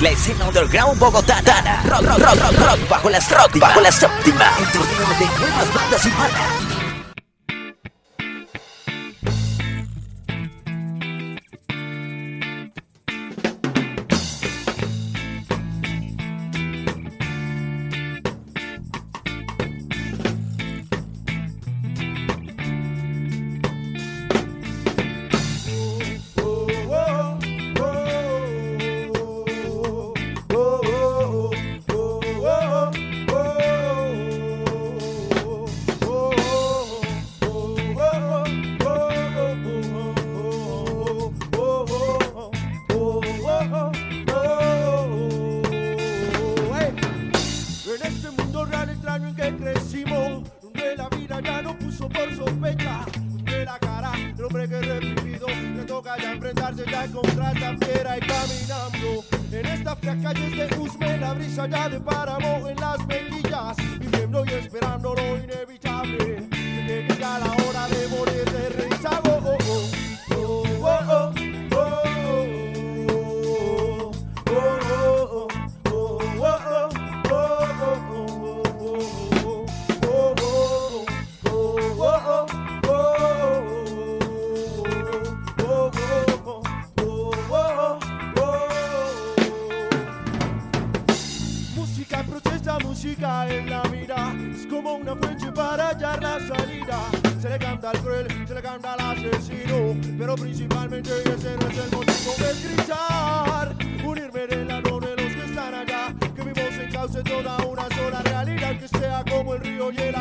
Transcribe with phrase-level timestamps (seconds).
[0.00, 1.82] la escena underground bogotana.
[1.84, 4.50] Rock, rock, rock, rock, rock, bajo las rock, bajo la séptima.
[4.58, 6.79] El torneo de nuevas bandas humanas.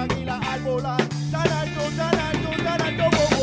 [0.02, 1.08] águila al volar.
[1.32, 3.39] Tan alto, tan alto, tan alto como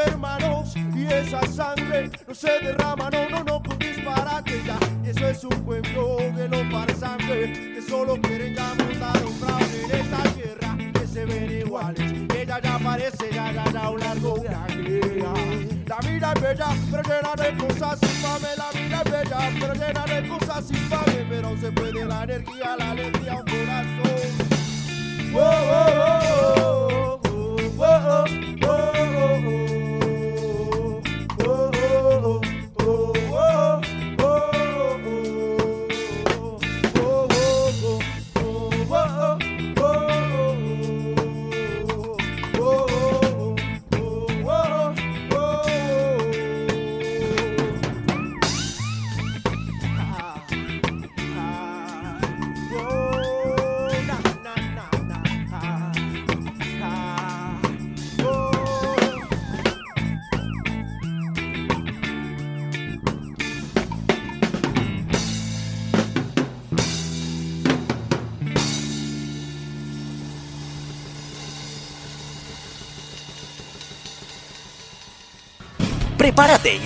[0.00, 3.27] hermanos y esa sangre no se derrama, no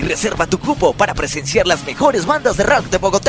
[0.03, 3.22] Reserva tu cupo para presenciar las mejores bandas de rock de Bogotá.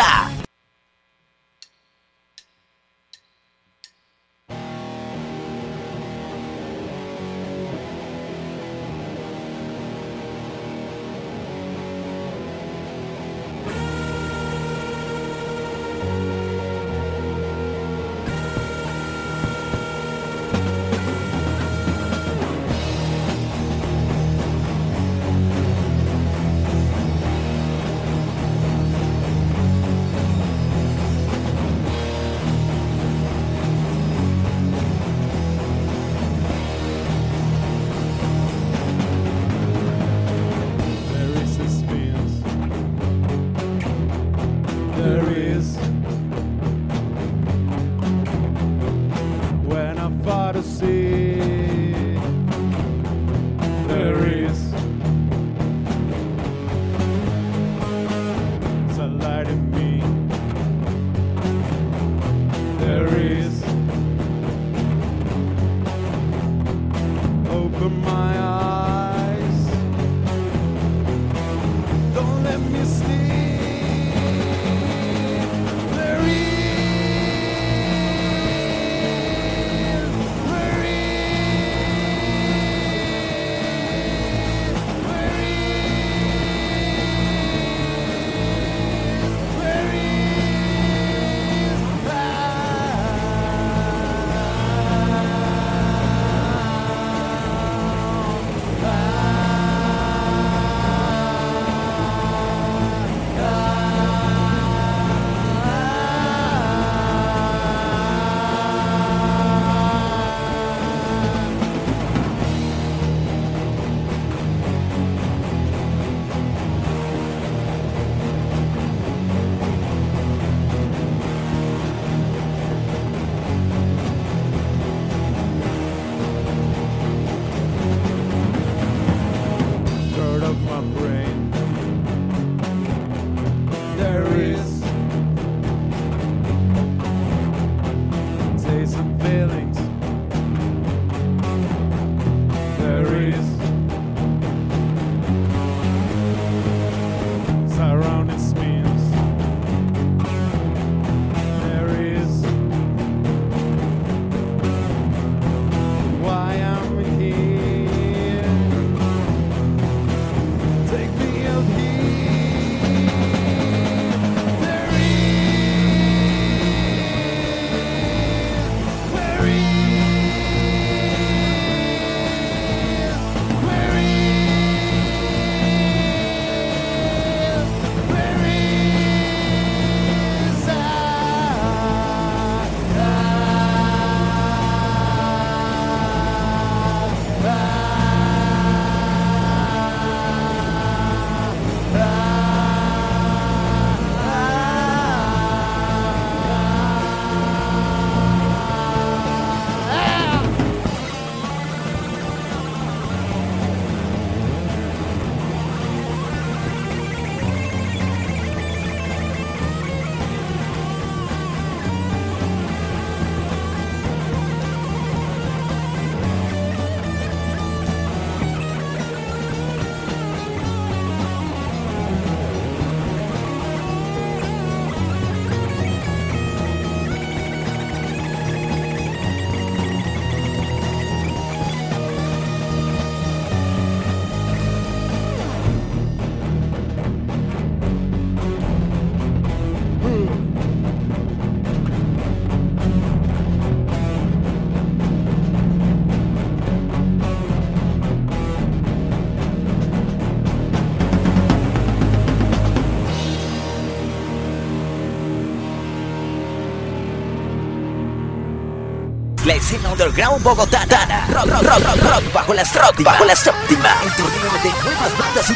[259.74, 261.28] Escena underground bogotana.
[261.30, 263.12] Rock, rock, rock, rock, rock bajo la séptima.
[263.12, 263.90] Bajo la séptima.
[264.04, 265.54] El torneo de nuevas bandas.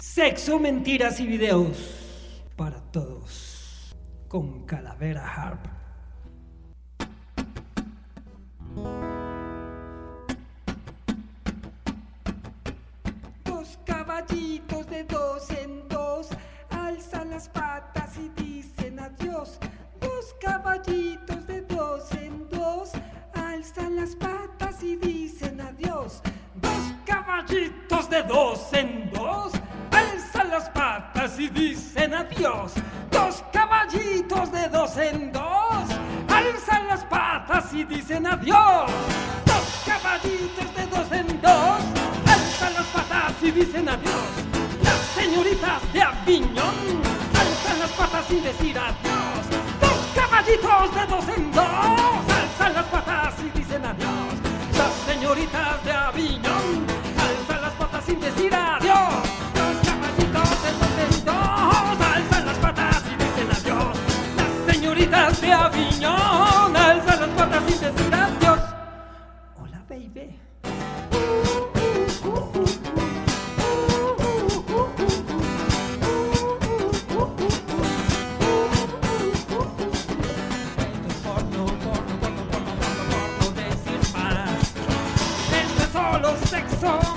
[0.00, 1.76] Sexo, mentiras y videos.
[2.56, 3.94] Para todos.
[4.28, 5.75] Con Calavera Harp.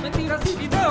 [0.10, 0.89] mentiras e vidão.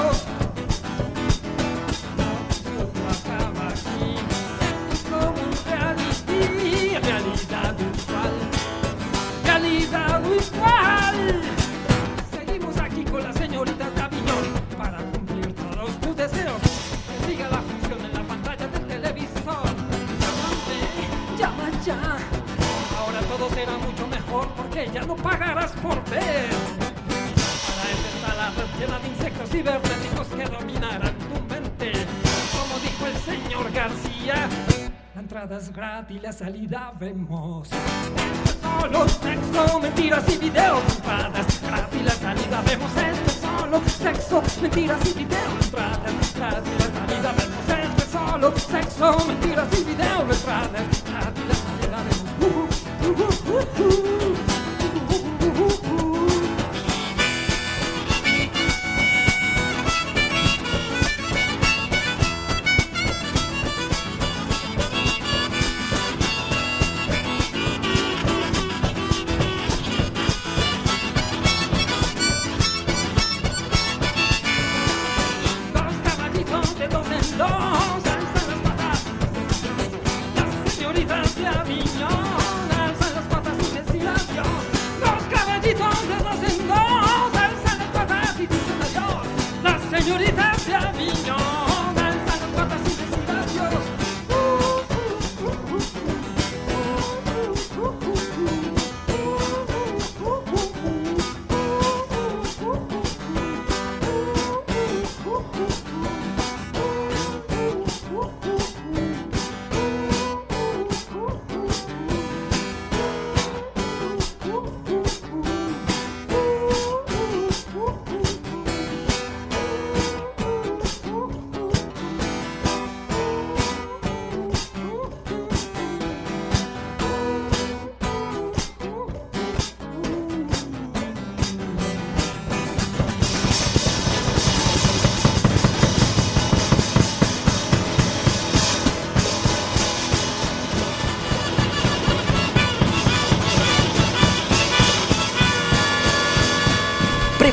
[36.49, 37.38] realidad vemos.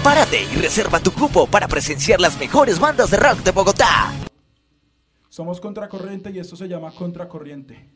[0.06, 4.14] Prepárate y reserva tu cupo para presenciar las mejores bandas de rock de Bogotá.
[5.30, 7.90] Somos Contracorriente y esto se llama Contracorriente.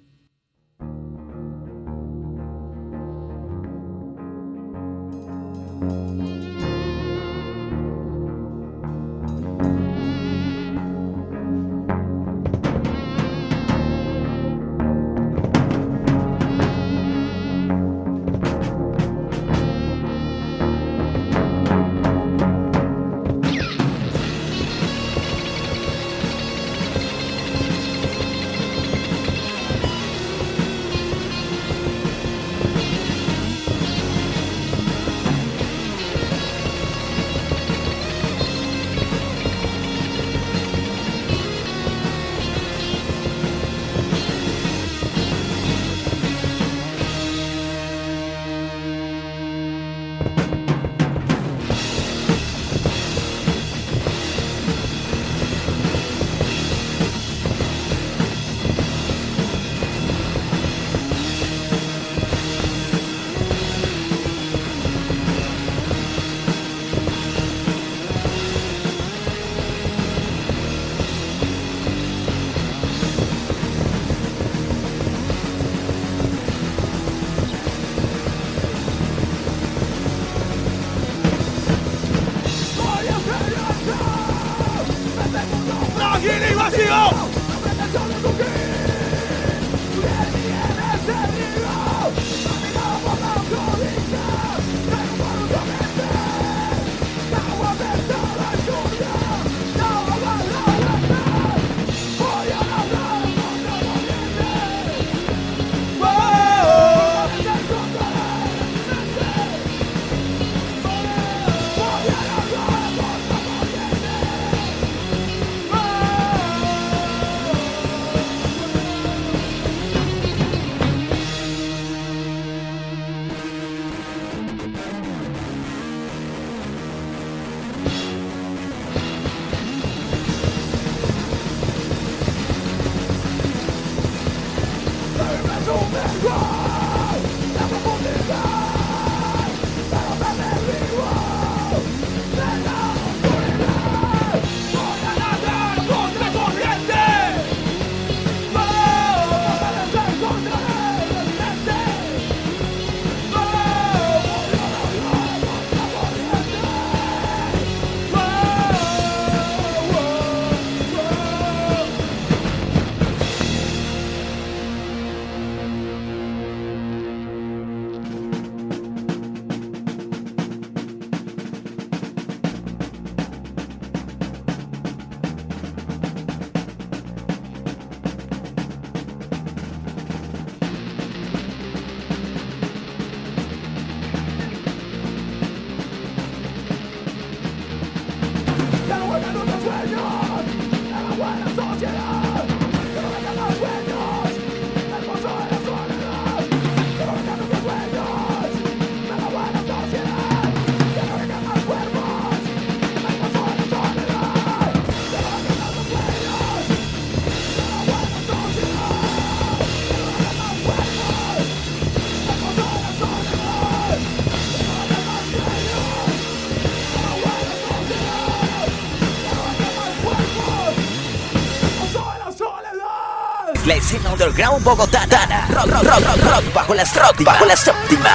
[224.19, 225.47] underground bogotana.
[225.47, 227.31] Rock, rock, rock, rock, rock bajo la séptima.
[227.31, 228.09] Bajo la séptima.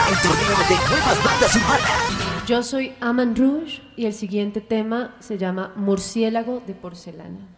[2.46, 7.48] Yo soy Aman Rouge y el siguiente tema se llama Murciélago de porcelana.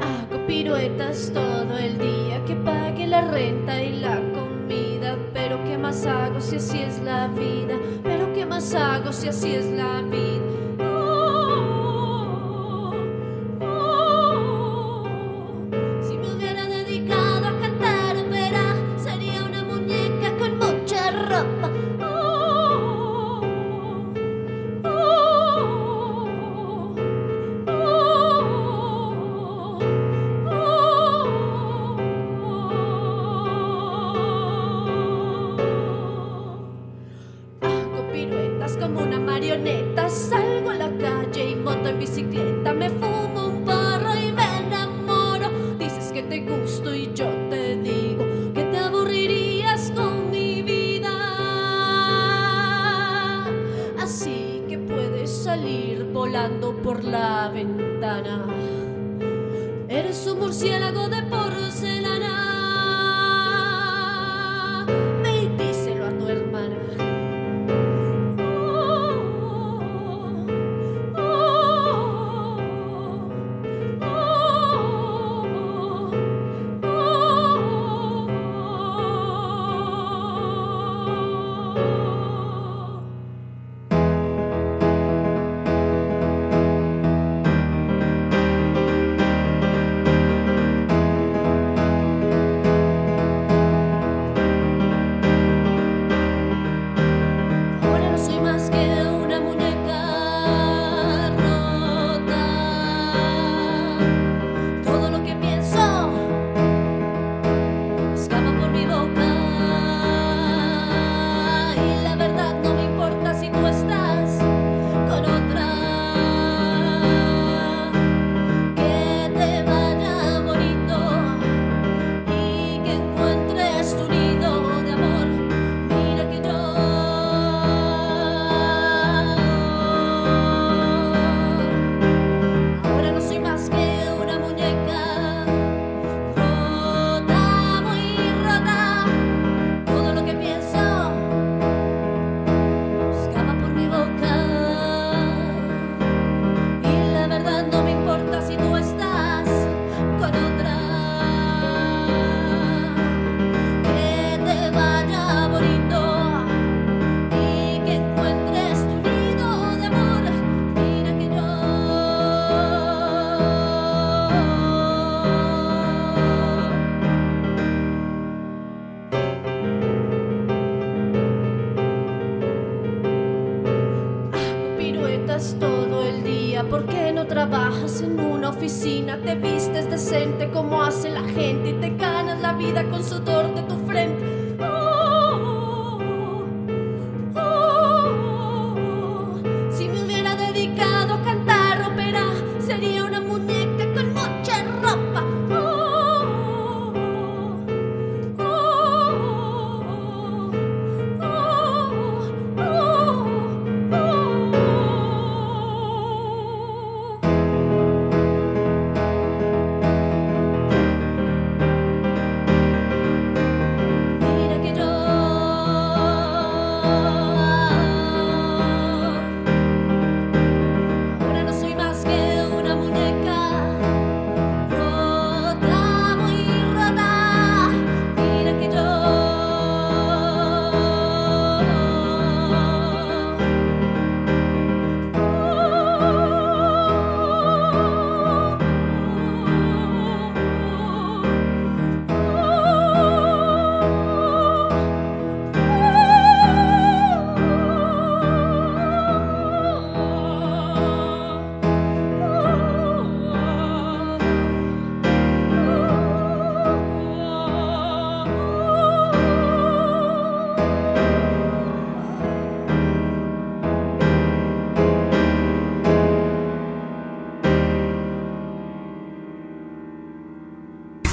[0.00, 6.06] Hago piruetas todo el día que pague la renta y la comida, pero qué más
[6.06, 10.29] hago si así es la vida, pero qué más hago si así es la vida.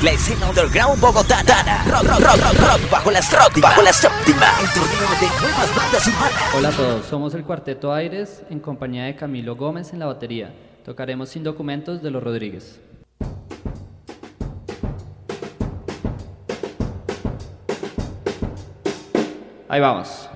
[0.08, 1.84] La escena underground bogotana.
[1.84, 3.68] Rock, rock, rock, rock, bajo la séptima.
[3.68, 4.46] Bajo la séptima.
[4.62, 6.56] El torneo de nuevas bandas urbanas.
[6.56, 10.54] Hola a todos, somos el Cuarteto Aires en compañía de Camilo Gómez en la batería.
[10.86, 12.80] Tocaremos sin documentos de los Rodríguez.
[19.68, 20.30] Ahí vamos.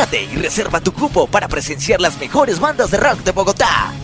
[0.00, 3.99] Prepárate y reserva tu cupo para presenciar las mejores bandas de rock de Bogotá.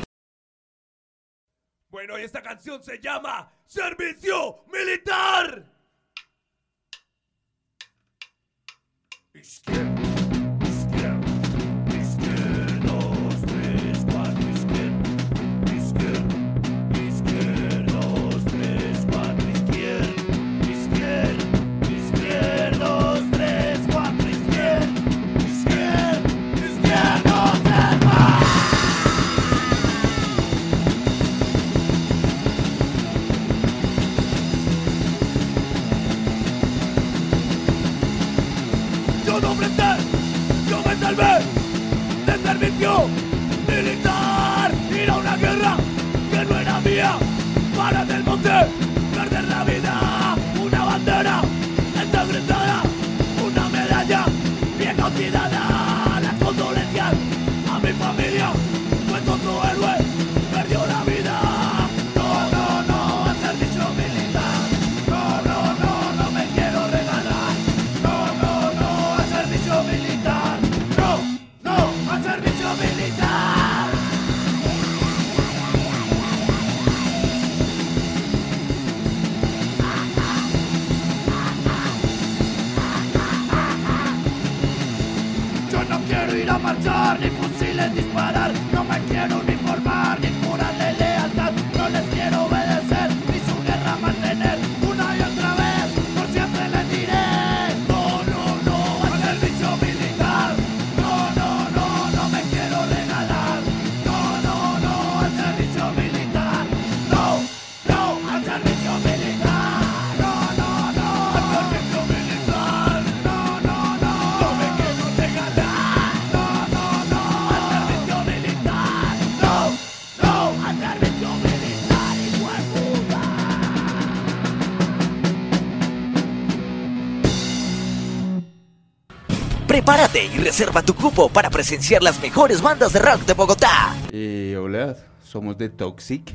[129.66, 133.96] Prepárate y reserva tu cupo para presenciar las mejores bandas de rock de Bogotá.
[134.12, 136.32] Eh, hola, somos de Toxic,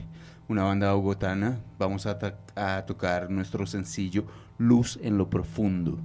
[0.49, 1.57] una banda bogotana.
[1.79, 4.25] Vamos a tocar nuestro sencillo
[4.57, 5.97] Luz en lo Profundo.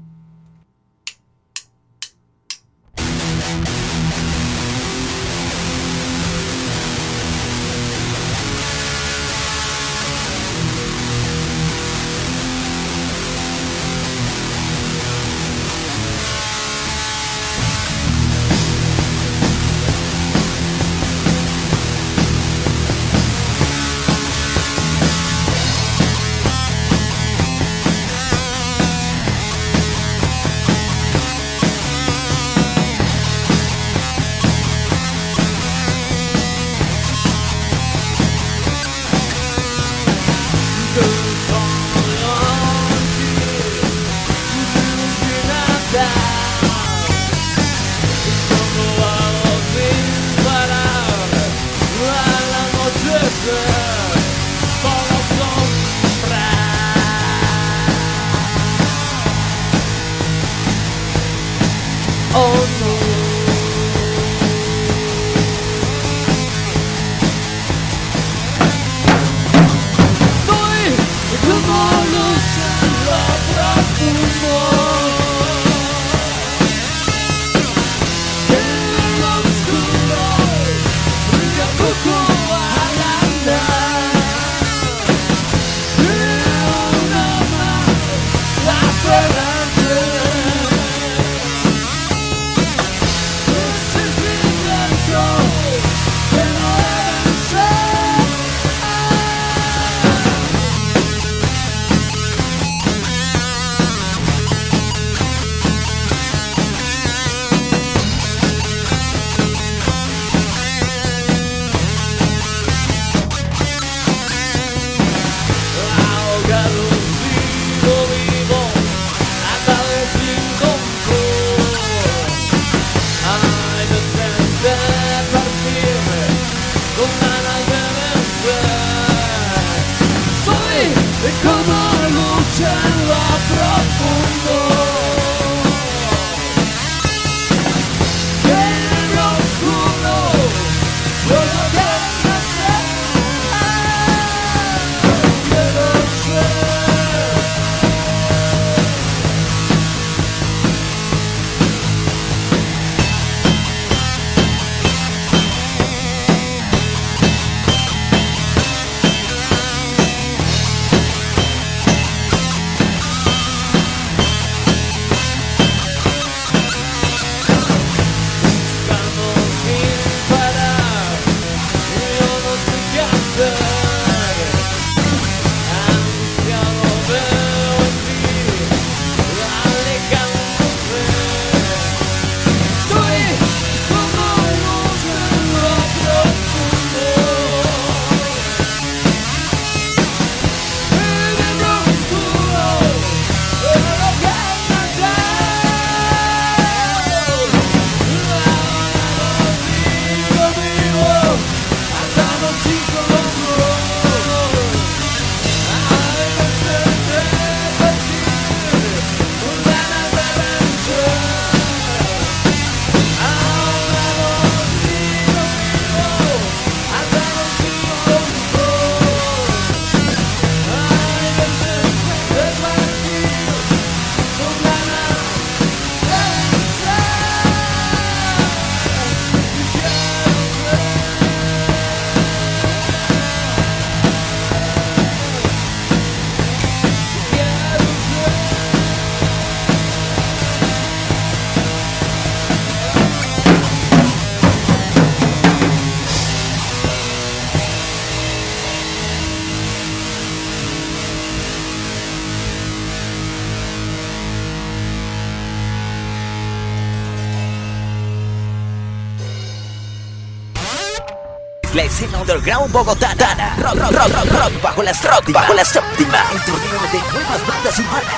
[262.37, 263.57] Underground bogotana.
[263.57, 265.41] Rock, rock, rock, rock, rock bajo la séptima.
[265.41, 266.19] Bajo la séptima.
[266.33, 268.15] El torneo de nuevas bandas urbanas.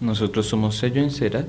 [0.00, 1.44] Nosotros somos Sello en Cera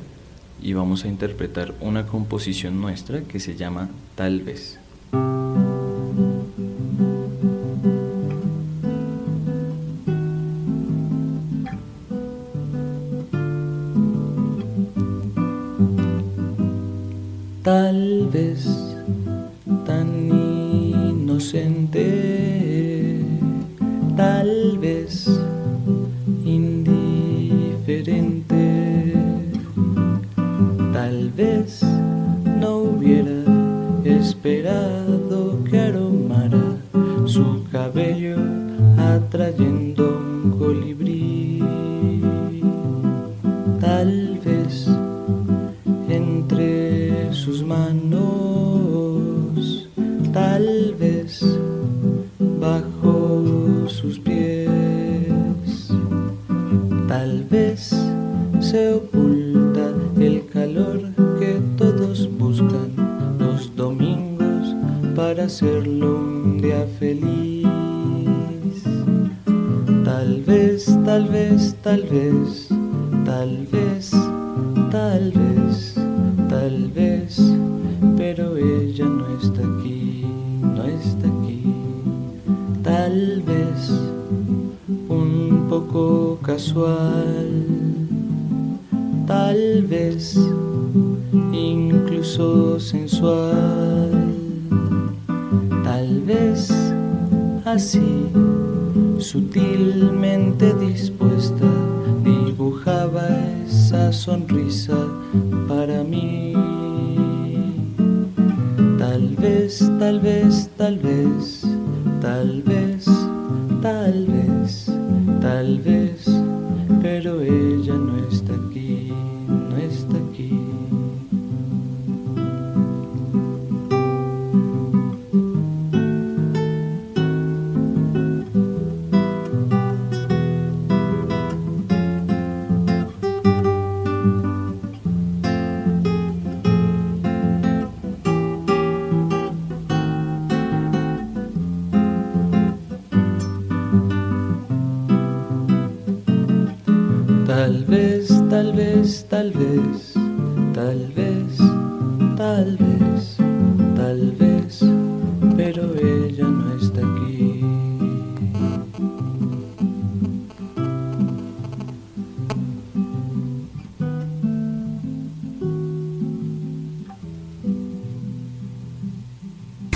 [0.61, 4.79] y vamos a interpretar una composición nuestra que se llama Tal vez.
[47.43, 48.23] Sus manos,
[50.31, 51.43] tal vez
[52.39, 54.69] bajo sus pies,
[57.09, 57.93] tal vez
[58.61, 61.01] se oculta el calor
[61.37, 62.93] que todos buscan
[63.37, 64.73] los domingos
[65.13, 67.67] para hacerlo un día feliz.
[70.05, 72.69] Tal vez, tal vez, tal vez,
[73.25, 74.11] tal vez,
[74.91, 75.42] tal vez,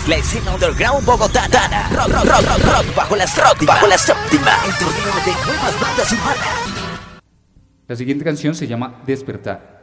[0.08, 1.90] La escena underground bogotana.
[1.94, 3.74] Rock, rock, rock, rock, rock bajo la séptima.
[3.74, 4.52] Bajo la séptima.
[4.66, 6.16] El torneo de nuevas bandas.
[7.90, 9.77] La siguiente canción se llama Despertar.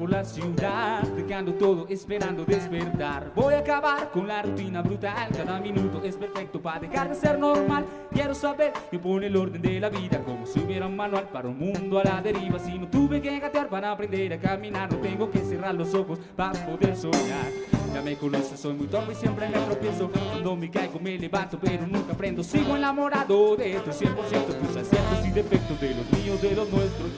[0.00, 3.30] Por la ciudad, dejando todo esperando despertar.
[3.34, 7.38] Voy a acabar con la rutina brutal, cada minuto es perfecto para dejar de ser
[7.38, 7.84] normal.
[8.10, 11.50] Quiero saber qué pone el orden de la vida, como si hubiera un manual para
[11.50, 12.58] un mundo a la deriva.
[12.58, 16.18] Si no tuve que gatear para aprender a caminar, no tengo que cerrar los ojos
[16.34, 17.50] para poder soñar.
[17.92, 20.10] Ya me conoces, soy muy torpe y siempre me tropiezo.
[20.10, 22.42] Cuando me caigo me levanto, pero nunca aprendo.
[22.42, 27.10] Sigo enamorado de esto, 100% tus aciertos y defectos de los míos, de los nuestros.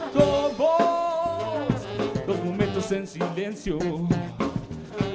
[2.95, 3.79] En silencio.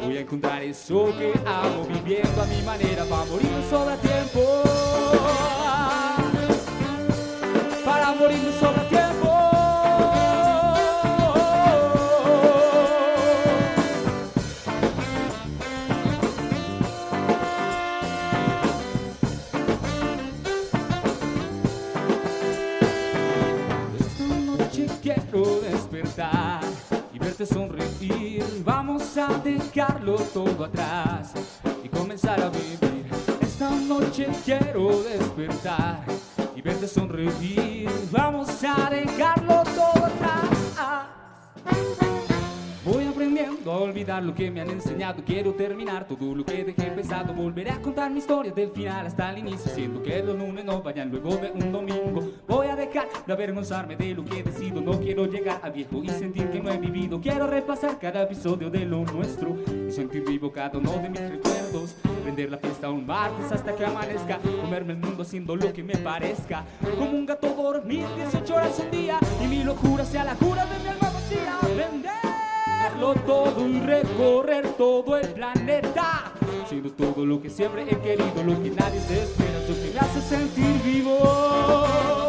[0.03, 4.63] Voy a encontrar eso que amo viviendo a mi manera para morir no sobra tiempo.
[7.85, 8.86] Para morir no sobra
[28.65, 31.33] Vamos a dejarlo todo atrás
[31.83, 33.05] y comenzar a vivir.
[33.41, 36.03] Esta noche quiero despertar
[36.55, 37.76] y verte sonreír.
[44.21, 45.23] Lo que me han enseñado.
[45.25, 47.33] Quiero terminar todo lo que dejé empezado.
[47.33, 49.71] Volveré a contar mi historia del final hasta el inicio.
[49.73, 52.31] Siendo que los lunes no vayan luego de un domingo.
[52.47, 54.81] Voy a dejar de avergonzarme de lo que decido.
[54.81, 57.19] No quiero llegar a viejo y sentir que no he vivido.
[57.21, 59.55] Quiero repasar cada episodio de lo nuestro
[59.87, 61.95] y sentir vivo cada uno de mis recuerdos.
[62.25, 64.39] Vender la fiesta un martes hasta que amanezca.
[64.61, 66.65] Comerme el mundo haciendo lo que me parezca.
[66.97, 70.79] Como un gato dormir 18 horas un día y mi locura sea la cura de
[70.79, 72.26] mi alma vacía.
[72.97, 76.31] Venderlo todo y recorrer todo el planeta.
[76.67, 79.99] Siendo todo lo que siempre he querido, lo que nadie se espera, lo que me
[79.99, 82.26] hace sentir vivo.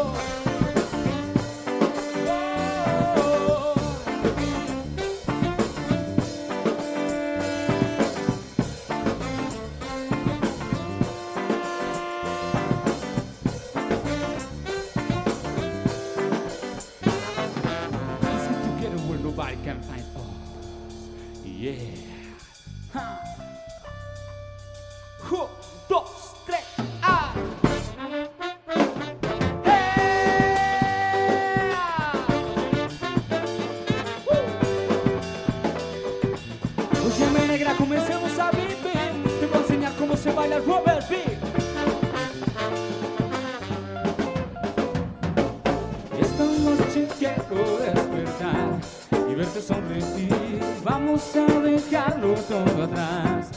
[50.84, 53.50] Vamos a dejarlo todo atrás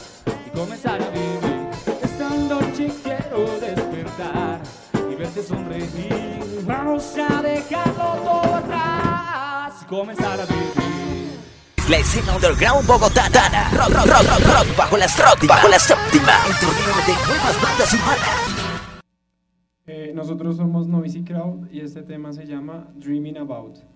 [0.44, 1.70] y comenzar a vivir.
[2.02, 4.60] Esta noche quiero despertar
[5.08, 6.64] y verte sonreír.
[6.66, 11.38] Vamos a dejarlo todo atrás y comenzar a vivir.
[11.88, 13.70] La escena underground bogotana.
[13.70, 15.54] Rock, rock, rock, rock, rock bajo la séptima.
[15.54, 16.32] Bajo la séptima.
[16.48, 19.02] El torneo de nuevas bandas urbanas.
[19.86, 23.92] Eh, nosotros somos Noisy Crowd y este tema se llama Dreaming About.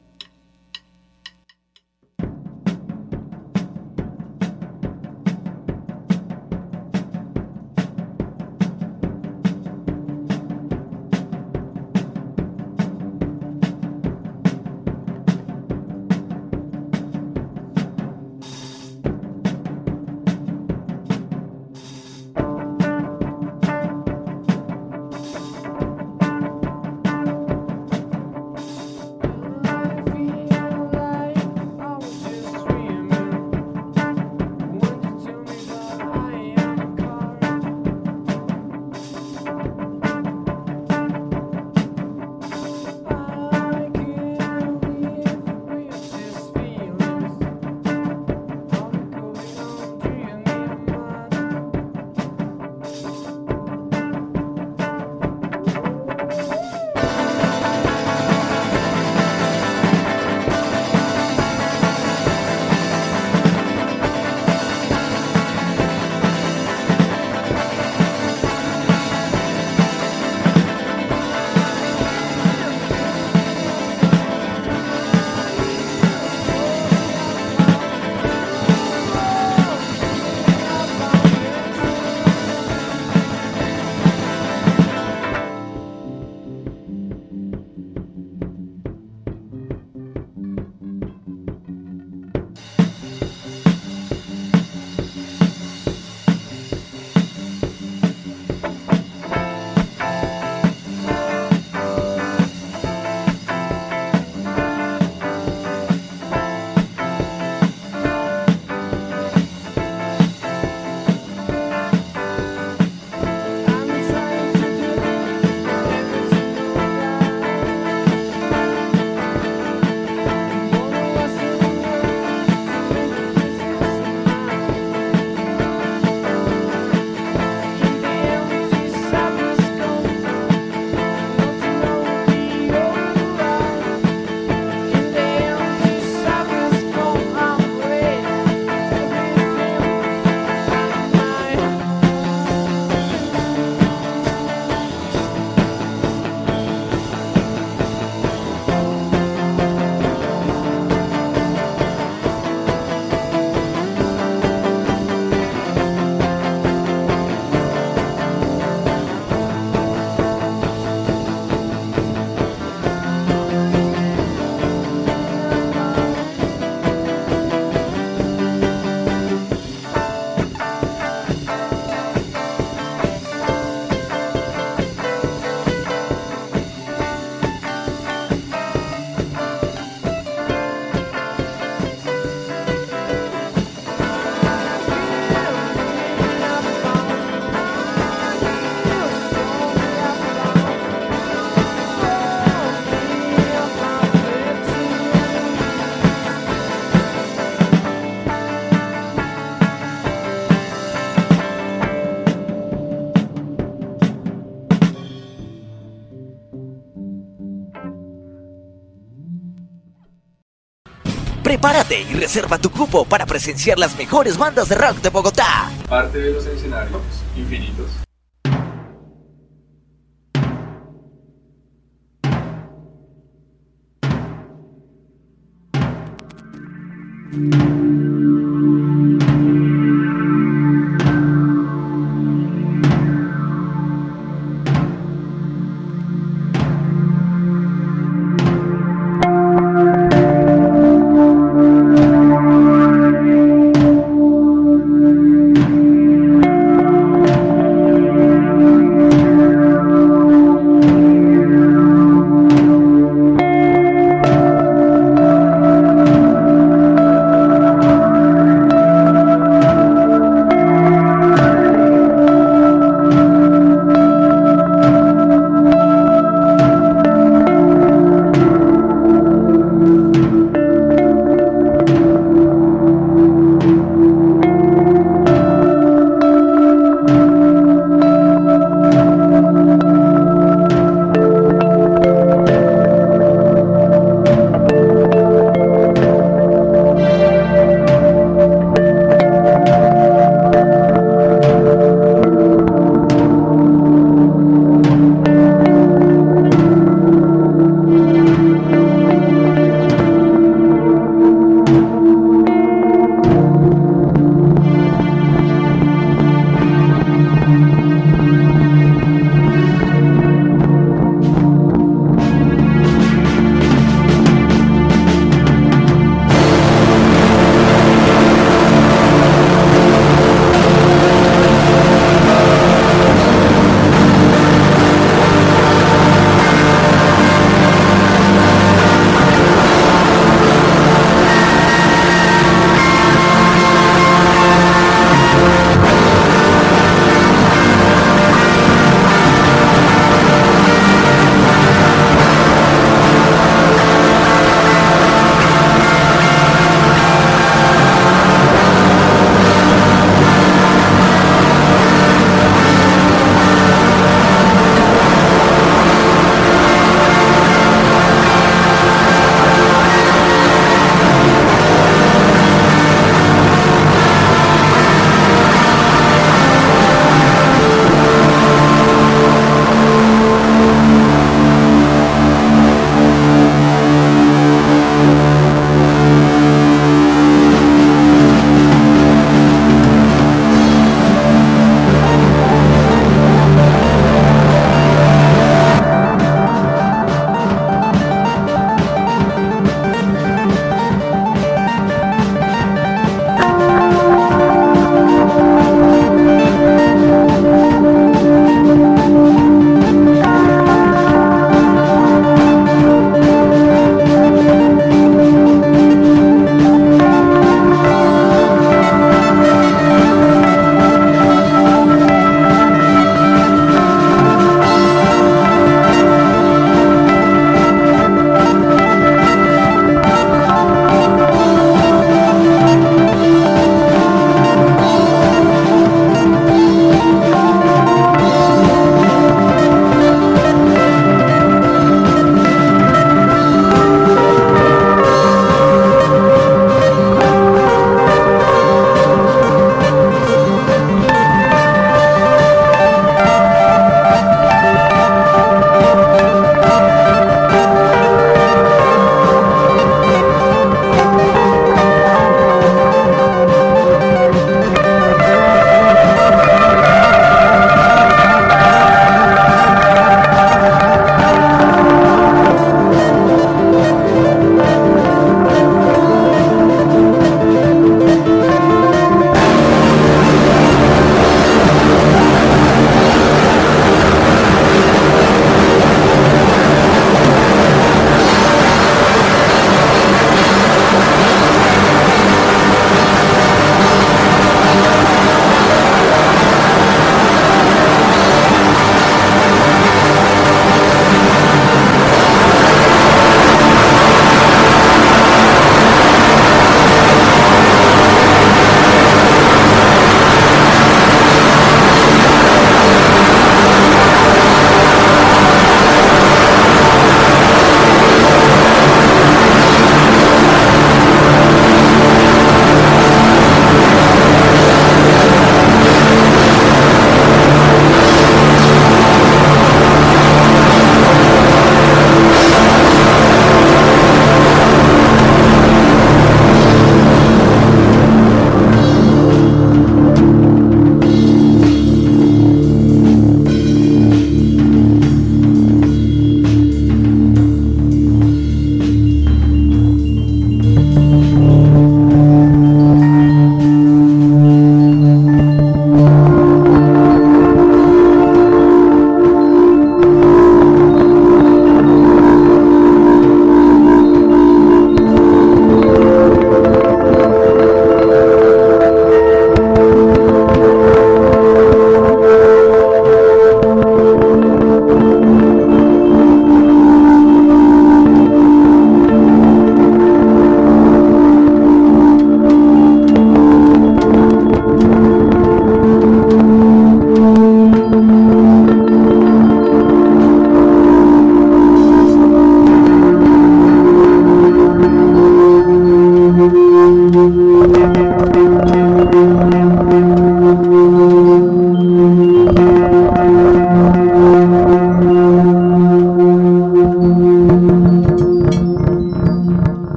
[211.67, 215.69] Prepárate y reserva tu cupo para presenciar las mejores bandas de rock de Bogotá.
[215.89, 217.03] Parte de los escenarios
[217.37, 218.06] infinitos.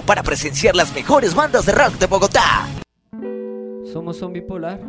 [0.00, 2.66] Para presenciar las mejores bandas de rock de Bogotá.
[3.92, 4.80] Somos Son Bipolar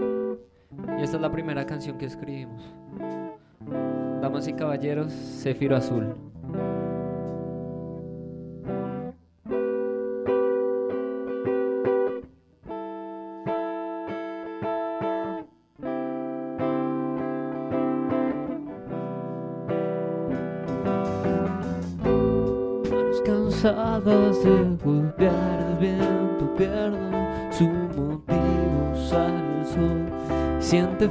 [0.98, 2.64] y esta es la primera canción que escribimos.
[4.22, 6.33] Damas y caballeros, Céfiro Azul.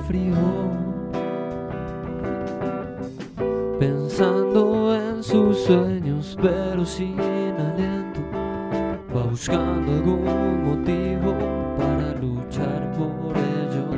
[0.02, 0.34] Frío.
[3.78, 8.20] Pensando en sus sueños, pero sin aliento,
[9.14, 11.34] va buscando algún motivo
[11.78, 13.92] para luchar por ellos.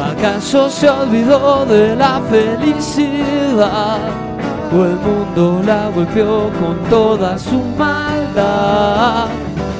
[0.00, 4.07] ¿Acaso se olvidó de la felicidad?
[4.70, 9.28] ¿O el mundo la golpeó con toda su maldad?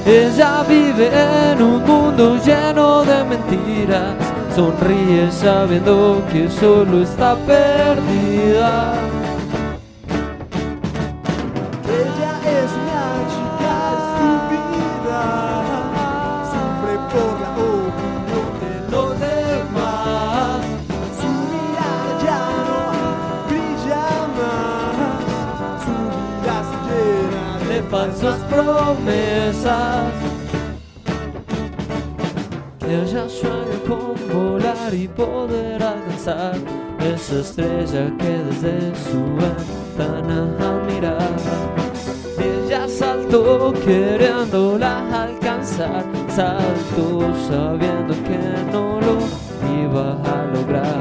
[0.07, 4.15] Ella vive en un mundo lleno de mentiras.
[4.57, 8.98] Sonríe sabiendo que solo está perdida.
[37.89, 41.27] Estrella que desde su ventana admiraba.
[42.39, 48.39] Ella saltó queriéndola alcanzar, saltó sabiendo que
[48.73, 49.19] no lo
[49.83, 50.99] iba a lograr.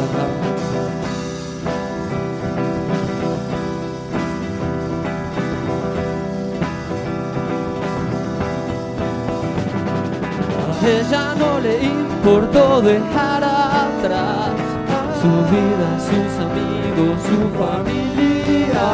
[10.88, 14.78] Ella no le importó dejar atrás
[15.22, 18.88] su vida, sus amigos, su familia.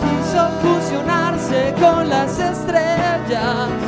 [0.00, 3.79] Quiso fusionarse con las estrellas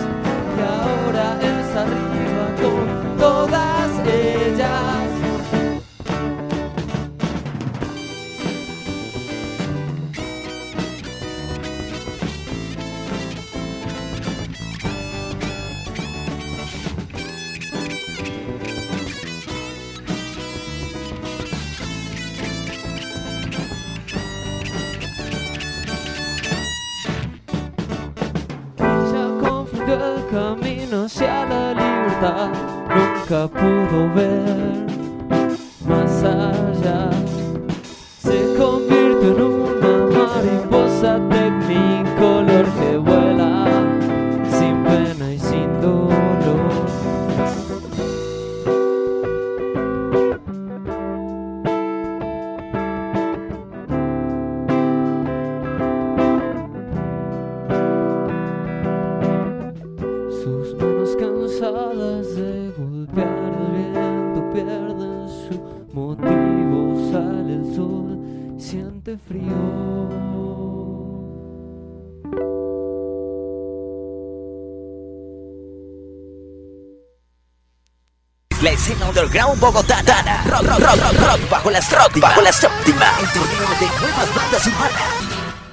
[78.62, 80.44] La escena underground bogotana.
[80.44, 82.28] Rock, rock, rock, rock, rock bajo la séptima.
[82.28, 83.06] Bajo la séptima.
[83.20, 85.02] El torneo de nuevas bandas urbanas.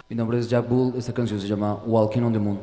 [0.10, 2.60] Mi nombre es Jack Bull, esta canción se llama Walking on the Moon.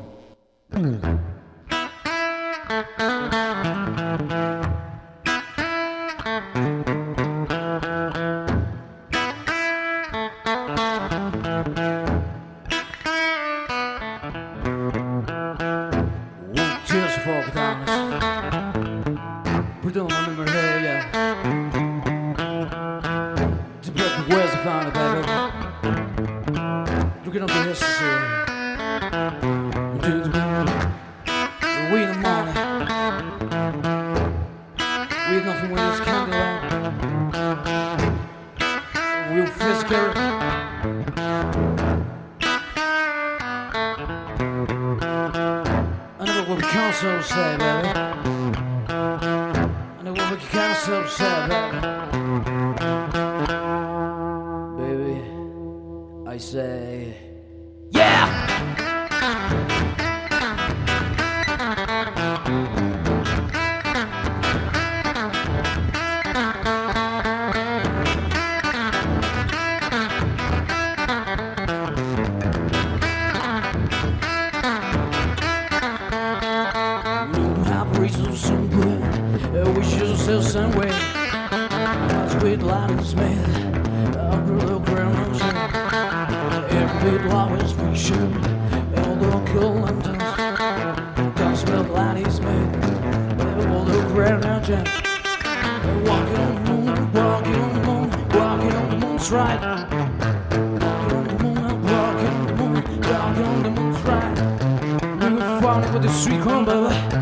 [106.27, 107.16] street crumble.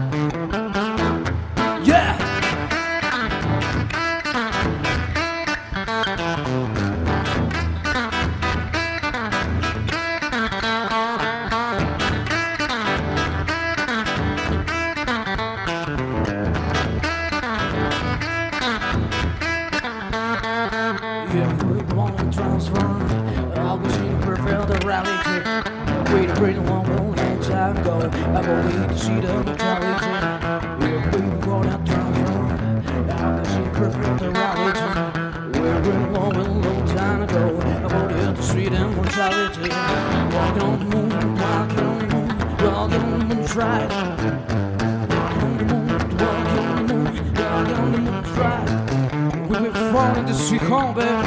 [50.65, 51.24] Combat